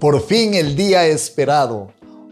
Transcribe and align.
Por 0.00 0.20
fin 0.20 0.52
el 0.52 0.76
día 0.76 1.06
esperado. 1.06 1.90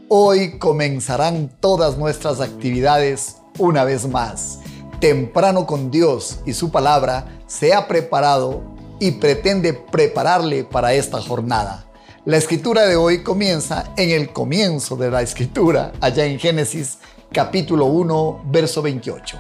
Hoy 0.09 0.59
comenzarán 0.59 1.51
todas 1.61 1.97
nuestras 1.97 2.43
actividades 2.43 3.37
una 3.59 3.85
vez 3.85 4.07
más. 4.07 4.59
Temprano 5.01 5.65
con 5.65 5.91
Dios 5.91 6.41
y 6.45 6.53
su 6.53 6.71
palabra 6.71 7.41
se 7.47 7.73
ha 7.73 7.89
preparado 7.89 8.63
y 9.01 9.13
pretende 9.13 9.73
prepararle 9.73 10.65
para 10.65 10.93
esta 10.93 11.23
jornada. 11.23 11.87
La 12.27 12.37
escritura 12.37 12.83
de 12.83 12.97
hoy 12.97 13.23
comienza 13.23 13.95
en 13.97 14.11
el 14.11 14.31
comienzo 14.31 14.97
de 14.97 15.11
la 15.11 15.23
escritura, 15.23 15.95
allá 16.03 16.27
en 16.27 16.39
Génesis 16.39 16.99
capítulo 17.33 17.87
1, 17.87 18.43
verso 18.45 18.83
28. 18.83 19.39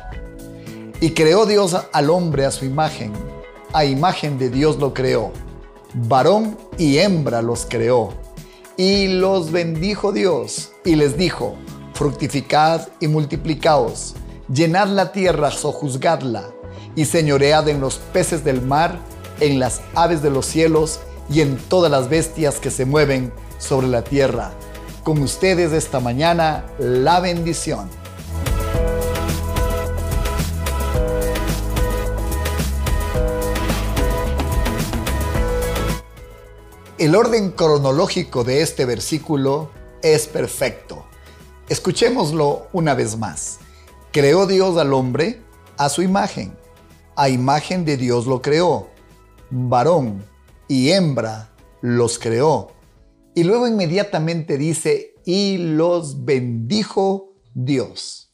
Y 1.02 1.10
creó 1.10 1.44
Dios 1.44 1.76
al 1.92 2.08
hombre 2.08 2.46
a 2.46 2.50
su 2.50 2.64
imagen, 2.64 3.12
a 3.74 3.84
imagen 3.84 4.38
de 4.38 4.48
Dios 4.48 4.78
lo 4.78 4.94
creó 4.94 5.30
varón 5.94 6.56
y 6.78 6.98
hembra 6.98 7.42
los 7.42 7.66
creó. 7.68 8.12
Y 8.76 9.08
los 9.08 9.52
bendijo 9.52 10.12
Dios 10.12 10.72
y 10.84 10.96
les 10.96 11.16
dijo, 11.16 11.54
fructificad 11.94 12.88
y 13.00 13.06
multiplicaos, 13.06 14.14
llenad 14.52 14.88
la 14.88 15.12
tierra, 15.12 15.50
sojuzgadla, 15.50 16.50
y 16.96 17.04
señoread 17.04 17.68
en 17.68 17.80
los 17.80 17.96
peces 17.96 18.44
del 18.44 18.62
mar, 18.62 18.98
en 19.40 19.58
las 19.58 19.80
aves 19.94 20.22
de 20.22 20.30
los 20.30 20.46
cielos 20.46 21.00
y 21.30 21.40
en 21.40 21.56
todas 21.56 21.90
las 21.90 22.08
bestias 22.08 22.60
que 22.60 22.70
se 22.70 22.84
mueven 22.84 23.32
sobre 23.58 23.88
la 23.88 24.02
tierra. 24.02 24.52
Con 25.02 25.20
ustedes 25.22 25.72
esta 25.72 26.00
mañana 26.00 26.64
la 26.78 27.20
bendición. 27.20 27.88
El 37.04 37.16
orden 37.16 37.50
cronológico 37.50 38.44
de 38.44 38.62
este 38.62 38.86
versículo 38.86 39.70
es 40.02 40.26
perfecto. 40.26 41.04
Escuchémoslo 41.68 42.68
una 42.72 42.94
vez 42.94 43.18
más. 43.18 43.58
Creó 44.10 44.46
Dios 44.46 44.78
al 44.78 44.94
hombre 44.94 45.42
a 45.76 45.90
su 45.90 46.00
imagen. 46.00 46.56
A 47.14 47.28
imagen 47.28 47.84
de 47.84 47.98
Dios 47.98 48.24
lo 48.24 48.40
creó. 48.40 48.88
Varón 49.50 50.24
y 50.66 50.92
hembra 50.92 51.52
los 51.82 52.18
creó. 52.18 52.72
Y 53.34 53.44
luego 53.44 53.68
inmediatamente 53.68 54.56
dice, 54.56 55.12
y 55.26 55.58
los 55.58 56.24
bendijo 56.24 57.34
Dios. 57.52 58.32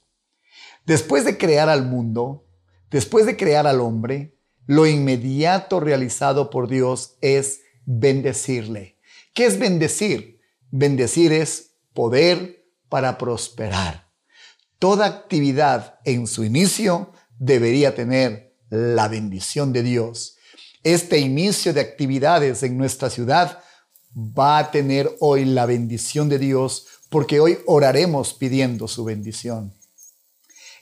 Después 0.87 1.25
de 1.25 1.37
crear 1.39 1.69
al 1.69 1.87
mundo, 1.89 2.47
después 2.89 3.27
de 3.27 3.37
crear 3.37 3.67
al 3.67 3.81
hombre, 3.81 4.39
lo 4.67 4.87
inmediato 4.87 5.81
realizado 5.81 6.51
por 6.51 6.69
Dios 6.69 7.17
es 7.21 7.63
bendecirle. 7.85 8.97
¿Qué 9.35 9.47
es 9.47 9.59
bendecir? 9.59 10.41
Bendecir 10.71 11.33
es 11.33 11.73
poder 11.95 12.65
para 12.89 13.19
prosperar. 13.19 14.09
Toda 14.79 15.07
actividad 15.07 15.99
en 16.05 16.27
su 16.27 16.45
inicio 16.45 17.13
debería 17.39 17.95
tener 17.95 18.57
la 18.71 19.09
bendición 19.09 19.73
de 19.73 19.83
Dios. 19.83 20.37
Este 20.83 21.19
inicio 21.19 21.75
de 21.75 21.81
actividades 21.81 22.63
en 22.63 22.79
nuestra 22.79 23.11
ciudad 23.11 23.63
va 24.17 24.59
a 24.59 24.71
tener 24.71 25.15
hoy 25.21 25.45
la 25.45 25.67
bendición 25.67 26.29
de 26.29 26.39
Dios 26.39 26.87
porque 27.11 27.41
hoy 27.41 27.59
oraremos 27.67 28.35
pidiendo 28.35 28.89
su 28.89 29.05
bendición. 29.05 29.75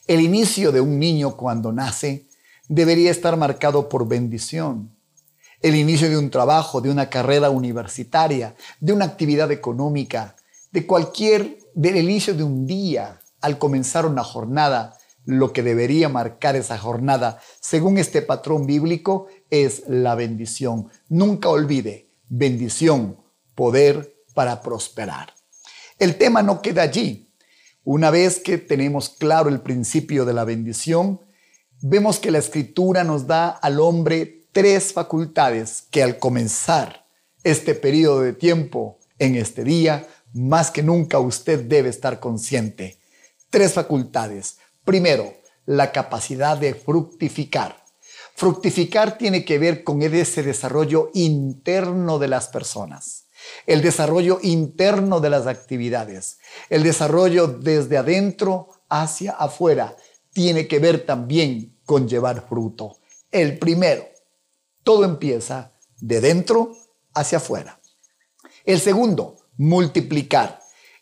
El 0.06 0.20
inicio 0.20 0.72
de 0.72 0.80
un 0.80 0.98
niño 0.98 1.36
cuando 1.36 1.72
nace 1.72 2.28
debería 2.69 3.10
estar 3.10 3.36
marcado 3.36 3.88
por 3.88 4.06
bendición 4.06 4.97
el 5.60 5.74
inicio 5.74 6.08
de 6.08 6.16
un 6.16 6.30
trabajo, 6.30 6.80
de 6.80 6.90
una 6.90 7.10
carrera 7.10 7.50
universitaria, 7.50 8.54
de 8.80 8.92
una 8.92 9.04
actividad 9.04 9.50
económica, 9.50 10.36
de 10.70 10.86
cualquier, 10.86 11.58
del 11.74 11.96
inicio 11.96 12.34
de 12.34 12.44
un 12.44 12.66
día, 12.66 13.20
al 13.41 13.58
comenzar 13.58 14.06
una 14.06 14.24
jornada, 14.24 14.97
lo 15.24 15.52
que 15.52 15.62
debería 15.62 16.08
marcar 16.08 16.56
esa 16.56 16.78
jornada, 16.78 17.41
según 17.60 17.98
este 17.98 18.22
patrón 18.22 18.66
bíblico, 18.66 19.26
es 19.50 19.82
la 19.86 20.14
bendición. 20.14 20.88
Nunca 21.08 21.48
olvide, 21.48 22.10
bendición, 22.28 23.18
poder 23.54 24.16
para 24.34 24.62
prosperar. 24.62 25.34
El 25.98 26.16
tema 26.16 26.42
no 26.42 26.62
queda 26.62 26.82
allí. 26.82 27.34
Una 27.84 28.10
vez 28.10 28.41
que 28.41 28.58
tenemos 28.58 29.10
claro 29.10 29.48
el 29.48 29.60
principio 29.60 30.24
de 30.24 30.32
la 30.32 30.44
bendición, 30.44 31.20
vemos 31.80 32.20
que 32.20 32.30
la 32.30 32.38
escritura 32.38 33.04
nos 33.04 33.26
da 33.26 33.48
al 33.48 33.80
hombre 33.80 34.38
tres 34.58 34.92
facultades 34.92 35.84
que 35.88 36.02
al 36.02 36.19
comenzar 36.19 37.06
este 37.44 37.76
periodo 37.76 38.22
de 38.22 38.32
tiempo 38.32 38.98
en 39.20 39.36
este 39.36 39.62
día, 39.62 40.08
más 40.32 40.72
que 40.72 40.82
nunca 40.82 41.20
usted 41.20 41.62
debe 41.62 41.91
estar 41.91 42.19
consciente. 42.19 42.98
Tres 43.50 43.74
facultades. 43.74 44.58
Primero, 44.82 45.32
la 45.64 45.92
capacidad 45.92 46.58
de 46.58 46.74
fructificar. 46.74 47.84
Fructificar 48.34 49.16
tiene 49.16 49.44
que 49.44 49.60
ver 49.60 49.84
con 49.84 50.02
ese 50.02 50.42
desarrollo 50.42 51.12
interno 51.14 52.18
de 52.18 52.26
las 52.26 52.48
personas, 52.48 53.26
el 53.64 53.80
desarrollo 53.80 54.41
interno 54.42 55.20
de 55.20 55.30
las 55.30 55.47
actividades, 55.47 56.38
el 56.68 56.82
desarrollo 56.82 57.47
desde 57.47 57.97
adentro 57.97 58.70
hacia 58.88 59.30
afuera. 59.30 59.94
Tiene 60.32 60.66
que 60.66 60.80
ver 60.80 61.06
también 61.06 61.78
con 61.84 62.08
llevar 62.08 62.44
fruto. 62.48 62.97
El 63.30 63.56
primero, 63.60 64.17
todo 64.88 65.04
empieza 65.04 65.72
de 66.00 66.22
dentro 66.22 66.75
hacia 67.12 67.37
afuera. 67.37 67.78
El 68.65 68.81
segundo, 68.81 69.37
multiplicar. 69.59 70.60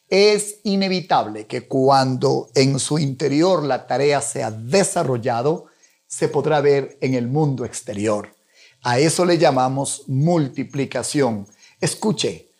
Es 0.08 0.56
inevitable 0.64 1.46
que 1.46 1.68
cuando 1.68 2.50
en 2.56 2.80
su 2.80 2.98
interior 2.98 3.62
la 3.62 3.86
tarea 3.86 4.20
sea 4.22 4.50
desarrollado, 4.50 5.66
se 6.08 6.26
podrá 6.26 6.60
ver 6.60 6.98
en 7.00 7.14
el 7.14 7.28
mundo 7.28 7.64
exterior. 7.64 8.34
A 8.82 8.98
eso 8.98 9.24
le 9.24 9.38
llamamos 9.38 10.02
multiplicación. 10.08 11.46
Escuche, 11.80 12.50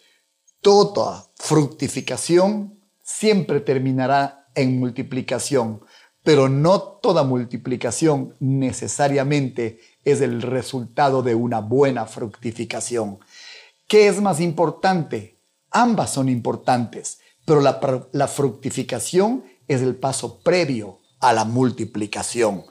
toda 0.60 1.26
fructificación 1.34 2.78
siempre 3.03 3.59
terminará 3.59 4.47
en 4.54 4.78
multiplicación, 4.78 5.81
pero 6.22 6.48
no 6.48 6.81
toda 6.81 7.25
multiplicación 7.25 8.36
necesariamente 8.38 9.81
es 10.06 10.20
el 10.20 10.40
resultado 10.40 11.22
de 11.22 11.34
una 11.34 11.58
buena 11.58 12.06
fructificación. 12.06 13.18
¿Qué 13.88 14.06
es 14.06 14.20
más 14.22 14.40
importante? 14.40 15.40
Ambas 15.72 16.12
son 16.12 16.28
importantes, 16.28 17.18
pero 17.44 17.60
la, 17.60 18.28
fructificación 18.28 19.44
es 19.66 19.82
el 19.82 19.96
paso 19.96 20.38
previo 20.38 21.00
a 21.18 21.32
la 21.32 21.44
multiplicación. 21.44 22.64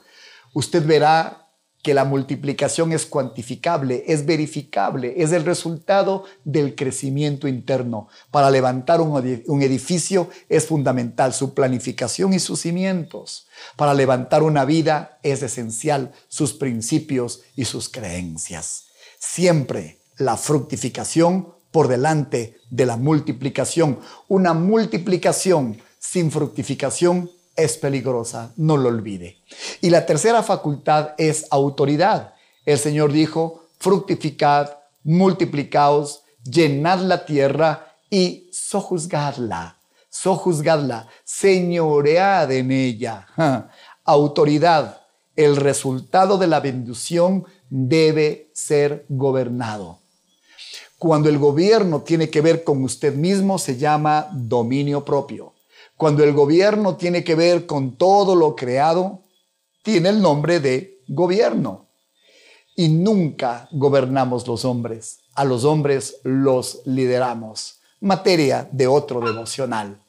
Usted 0.54 0.86
verá 0.86 1.45
que 1.86 1.94
la 1.94 2.04
multiplicación 2.04 2.90
es 2.90 3.06
cuantificable, 3.06 4.02
es 4.08 4.26
verificable, 4.26 5.14
es 5.18 5.30
el 5.30 5.44
resultado 5.44 6.24
del 6.42 6.74
crecimiento 6.74 7.46
interno. 7.46 8.08
Para 8.32 8.50
levantar 8.50 9.00
un 9.00 9.62
edificio 9.62 10.28
es 10.48 10.66
fundamental 10.66 11.32
su 11.32 11.54
planificación 11.54 12.34
y 12.34 12.40
sus 12.40 12.62
cimientos. 12.62 13.46
Para 13.76 13.94
levantar 13.94 14.42
una 14.42 14.64
vida 14.64 15.20
es 15.22 15.44
esencial 15.44 16.10
sus 16.26 16.54
principios 16.54 17.42
y 17.54 17.66
sus 17.66 17.88
creencias. 17.88 18.86
Siempre 19.20 20.00
la 20.18 20.36
fructificación 20.36 21.54
por 21.70 21.86
delante 21.86 22.56
de 22.68 22.84
la 22.84 22.96
multiplicación. 22.96 24.00
Una 24.26 24.54
multiplicación 24.54 25.80
sin 26.00 26.32
fructificación 26.32 27.30
es 27.56 27.76
peligrosa, 27.78 28.52
no 28.56 28.76
lo 28.76 28.88
olvide. 28.88 29.38
Y 29.80 29.90
la 29.90 30.06
tercera 30.06 30.42
facultad 30.42 31.10
es 31.18 31.46
autoridad. 31.50 32.34
El 32.64 32.78
Señor 32.78 33.12
dijo, 33.12 33.64
fructificad, 33.78 34.70
multiplicaos, 35.04 36.22
llenad 36.44 37.00
la 37.00 37.24
tierra 37.24 37.94
y 38.10 38.48
sojuzgadla, 38.52 39.78
sojuzgadla, 40.08 41.08
señoread 41.24 42.50
en 42.52 42.70
ella. 42.70 43.26
Autoridad, 44.04 45.00
el 45.34 45.56
resultado 45.56 46.38
de 46.38 46.46
la 46.46 46.60
bendición 46.60 47.44
debe 47.68 48.50
ser 48.52 49.04
gobernado. 49.08 50.00
Cuando 50.98 51.28
el 51.28 51.38
gobierno 51.38 52.00
tiene 52.00 52.30
que 52.30 52.40
ver 52.40 52.64
con 52.64 52.82
usted 52.82 53.14
mismo, 53.14 53.58
se 53.58 53.76
llama 53.76 54.28
dominio 54.32 55.04
propio. 55.04 55.52
Cuando 55.96 56.22
el 56.22 56.34
gobierno 56.34 56.96
tiene 56.96 57.24
que 57.24 57.34
ver 57.34 57.64
con 57.64 57.96
todo 57.96 58.34
lo 58.34 58.54
creado, 58.54 59.22
tiene 59.82 60.10
el 60.10 60.20
nombre 60.20 60.60
de 60.60 61.02
gobierno. 61.08 61.88
Y 62.76 62.88
nunca 62.88 63.68
gobernamos 63.72 64.46
los 64.46 64.66
hombres, 64.66 65.20
a 65.34 65.44
los 65.44 65.64
hombres 65.64 66.20
los 66.22 66.82
lideramos. 66.84 67.80
Materia 68.00 68.68
de 68.70 68.86
otro 68.86 69.20
devocional. 69.20 70.02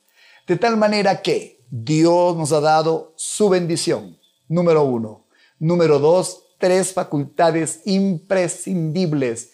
De 0.45 0.57
tal 0.57 0.75
manera 0.75 1.21
que 1.21 1.63
Dios 1.69 2.35
nos 2.35 2.51
ha 2.51 2.59
dado 2.59 3.13
su 3.15 3.47
bendición, 3.47 4.17
número 4.49 4.83
uno. 4.83 5.25
Número 5.59 5.99
dos, 5.99 6.43
tres 6.59 6.93
facultades 6.93 7.81
imprescindibles 7.85 9.51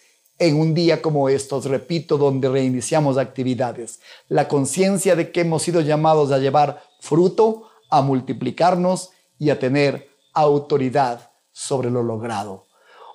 en 0.47 0.59
un 0.59 0.73
día 0.73 1.01
como 1.01 1.29
estos, 1.29 1.65
repito, 1.65 2.17
donde 2.17 2.49
reiniciamos 2.49 3.17
actividades. 3.17 4.01
La 4.27 4.47
conciencia 4.47 5.15
de 5.15 5.31
que 5.31 5.41
hemos 5.41 5.63
sido 5.63 5.79
llamados 5.81 6.31
a 6.31 6.39
llevar 6.39 6.83
fruto, 6.99 7.69
a 7.89 8.01
multiplicarnos 8.01 9.11
y 9.39 9.49
a 9.49 9.59
tener 9.59 10.09
autoridad 10.33 11.31
sobre 11.51 11.89
lo 11.89 12.03
logrado. 12.03 12.65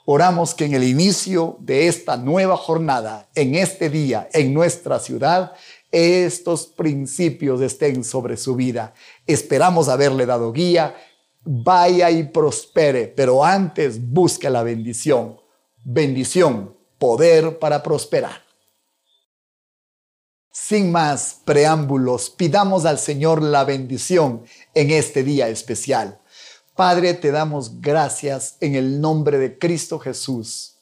Oramos 0.06 0.54
que 0.54 0.64
en 0.64 0.72
el 0.72 0.84
inicio 0.84 1.58
de 1.60 1.86
esta 1.86 2.16
nueva 2.16 2.56
jornada, 2.56 3.28
en 3.34 3.54
este 3.54 3.90
día, 3.90 4.28
en 4.32 4.54
nuestra 4.54 4.98
ciudad, 4.98 5.52
estos 5.90 6.66
principios 6.66 7.60
estén 7.60 8.04
sobre 8.04 8.38
su 8.38 8.56
vida. 8.56 8.94
Esperamos 9.26 9.88
haberle 9.88 10.24
dado 10.24 10.50
guía. 10.52 10.96
Vaya 11.44 12.10
y 12.10 12.24
prospere, 12.24 13.06
pero 13.06 13.44
antes 13.44 14.10
busque 14.10 14.48
la 14.48 14.62
bendición. 14.62 15.38
Bendición, 15.84 16.77
poder 16.98 17.58
para 17.58 17.82
prosperar. 17.82 18.42
Sin 20.52 20.90
más 20.90 21.40
preámbulos, 21.44 22.30
pidamos 22.30 22.84
al 22.84 22.98
Señor 22.98 23.42
la 23.42 23.64
bendición 23.64 24.44
en 24.74 24.90
este 24.90 25.22
día 25.22 25.48
especial. 25.48 26.20
Padre, 26.74 27.14
te 27.14 27.30
damos 27.30 27.80
gracias 27.80 28.56
en 28.60 28.74
el 28.74 29.00
nombre 29.00 29.38
de 29.38 29.58
Cristo 29.58 29.98
Jesús 29.98 30.74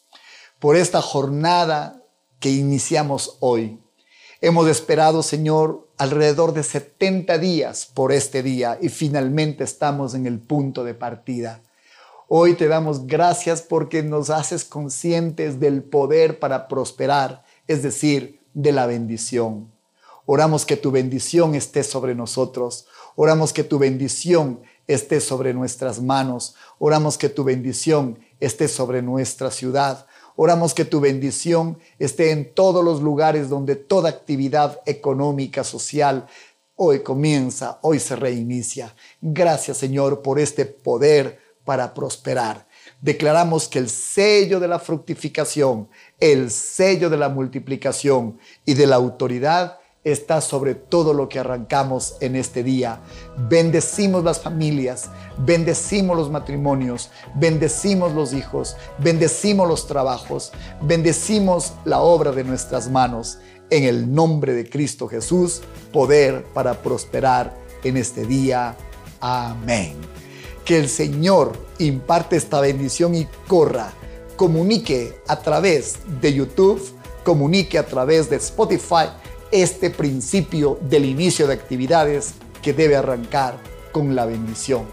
por 0.58 0.76
esta 0.76 1.02
jornada 1.02 2.02
que 2.40 2.50
iniciamos 2.50 3.36
hoy. 3.40 3.80
Hemos 4.40 4.68
esperado, 4.68 5.22
Señor, 5.22 5.88
alrededor 5.98 6.52
de 6.52 6.62
70 6.62 7.38
días 7.38 7.86
por 7.86 8.12
este 8.12 8.42
día 8.42 8.78
y 8.80 8.88
finalmente 8.88 9.64
estamos 9.64 10.14
en 10.14 10.26
el 10.26 10.38
punto 10.38 10.84
de 10.84 10.94
partida. 10.94 11.62
Hoy 12.28 12.54
te 12.54 12.66
damos 12.66 13.06
gracias 13.06 13.62
porque 13.62 14.02
nos 14.02 14.30
haces 14.30 14.64
conscientes 14.64 15.60
del 15.60 15.84
poder 15.84 16.40
para 16.40 16.66
prosperar, 16.66 17.44
es 17.68 17.84
decir, 17.84 18.40
de 18.52 18.72
la 18.72 18.86
bendición. 18.86 19.70
Oramos 20.24 20.66
que 20.66 20.76
tu 20.76 20.90
bendición 20.90 21.54
esté 21.54 21.84
sobre 21.84 22.16
nosotros. 22.16 22.88
Oramos 23.14 23.52
que 23.52 23.62
tu 23.62 23.78
bendición 23.78 24.60
esté 24.88 25.20
sobre 25.20 25.54
nuestras 25.54 26.02
manos. 26.02 26.56
Oramos 26.80 27.16
que 27.16 27.28
tu 27.28 27.44
bendición 27.44 28.18
esté 28.40 28.66
sobre 28.66 29.02
nuestra 29.02 29.52
ciudad. 29.52 30.06
Oramos 30.34 30.74
que 30.74 30.84
tu 30.84 30.98
bendición 30.98 31.78
esté 32.00 32.32
en 32.32 32.52
todos 32.52 32.84
los 32.84 33.02
lugares 33.02 33.48
donde 33.48 33.76
toda 33.76 34.08
actividad 34.08 34.80
económica, 34.84 35.62
social, 35.62 36.26
hoy 36.74 37.04
comienza, 37.04 37.78
hoy 37.82 38.00
se 38.00 38.16
reinicia. 38.16 38.96
Gracias 39.20 39.76
Señor 39.76 40.22
por 40.22 40.40
este 40.40 40.66
poder 40.66 41.45
para 41.66 41.92
prosperar. 41.92 42.66
Declaramos 43.02 43.68
que 43.68 43.78
el 43.78 43.90
sello 43.90 44.58
de 44.58 44.68
la 44.68 44.78
fructificación, 44.78 45.90
el 46.18 46.50
sello 46.50 47.10
de 47.10 47.18
la 47.18 47.28
multiplicación 47.28 48.38
y 48.64 48.72
de 48.72 48.86
la 48.86 48.96
autoridad 48.96 49.78
está 50.06 50.40
sobre 50.40 50.76
todo 50.76 51.12
lo 51.12 51.28
que 51.28 51.40
arrancamos 51.40 52.16
en 52.20 52.36
este 52.36 52.62
día. 52.62 53.00
Bendecimos 53.48 54.22
las 54.22 54.38
familias, 54.38 55.10
bendecimos 55.38 56.16
los 56.16 56.30
matrimonios, 56.30 57.10
bendecimos 57.34 58.12
los 58.12 58.32
hijos, 58.32 58.76
bendecimos 58.98 59.68
los 59.68 59.88
trabajos, 59.88 60.52
bendecimos 60.80 61.72
la 61.84 62.00
obra 62.00 62.30
de 62.30 62.44
nuestras 62.44 62.88
manos. 62.88 63.38
En 63.68 63.82
el 63.82 64.14
nombre 64.14 64.52
de 64.52 64.70
Cristo 64.70 65.08
Jesús, 65.08 65.62
poder 65.92 66.44
para 66.54 66.74
prosperar 66.82 67.52
en 67.82 67.96
este 67.96 68.24
día. 68.24 68.76
Amén. 69.20 69.96
Que 70.66 70.78
el 70.78 70.88
Señor 70.88 71.52
imparte 71.78 72.36
esta 72.36 72.60
bendición 72.60 73.14
y 73.14 73.28
corra, 73.46 73.92
comunique 74.34 75.20
a 75.28 75.38
través 75.38 75.98
de 76.20 76.34
YouTube, 76.34 76.82
comunique 77.24 77.78
a 77.78 77.86
través 77.86 78.28
de 78.28 78.36
Spotify 78.36 79.10
este 79.52 79.90
principio 79.90 80.76
del 80.82 81.04
inicio 81.04 81.46
de 81.46 81.54
actividades 81.54 82.34
que 82.62 82.72
debe 82.72 82.96
arrancar 82.96 83.58
con 83.92 84.16
la 84.16 84.26
bendición. 84.26 84.86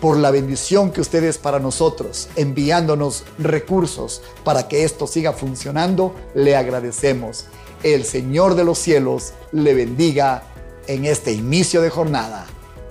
Por 0.00 0.18
la 0.18 0.30
bendición 0.30 0.92
que 0.92 1.00
ustedes 1.00 1.36
para 1.36 1.58
nosotros, 1.58 2.28
enviándonos 2.36 3.24
recursos 3.40 4.22
para 4.44 4.68
que 4.68 4.84
esto 4.84 5.08
siga 5.08 5.32
funcionando, 5.32 6.14
le 6.36 6.54
agradecemos. 6.54 7.46
El 7.82 8.04
Señor 8.04 8.54
de 8.54 8.62
los 8.62 8.78
cielos 8.78 9.32
le 9.50 9.74
bendiga 9.74 10.44
en 10.86 11.06
este 11.06 11.32
inicio 11.32 11.82
de 11.82 11.90
jornada. 11.90 12.46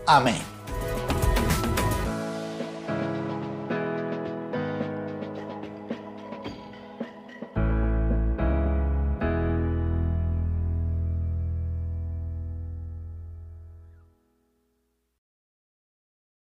Amén. 0.05 0.56